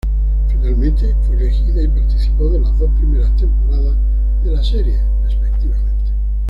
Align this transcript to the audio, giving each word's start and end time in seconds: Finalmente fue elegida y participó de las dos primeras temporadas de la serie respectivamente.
Finalmente 0.47 1.15
fue 1.27 1.35
elegida 1.35 1.83
y 1.83 1.87
participó 1.87 2.49
de 2.49 2.59
las 2.61 2.75
dos 2.79 2.89
primeras 2.97 3.35
temporadas 3.37 3.95
de 4.43 4.51
la 4.51 4.63
serie 4.63 4.99
respectivamente. 5.25 6.11